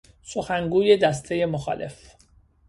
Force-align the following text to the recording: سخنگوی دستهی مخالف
سخنگوی 0.23 0.97
دستهی 0.97 1.45
مخالف 1.45 1.95